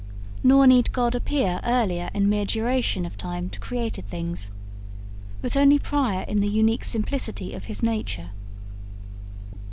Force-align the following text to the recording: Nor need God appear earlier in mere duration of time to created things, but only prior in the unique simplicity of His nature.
Nor 0.41 0.65
need 0.65 0.93
God 0.93 1.13
appear 1.13 1.59
earlier 1.63 2.09
in 2.15 2.27
mere 2.27 2.43
duration 2.45 3.05
of 3.05 3.17
time 3.19 3.51
to 3.51 3.59
created 3.59 4.07
things, 4.07 4.49
but 5.43 5.55
only 5.55 5.77
prior 5.77 6.23
in 6.23 6.39
the 6.39 6.47
unique 6.49 6.83
simplicity 6.83 7.53
of 7.53 7.65
His 7.65 7.83
nature. 7.83 8.31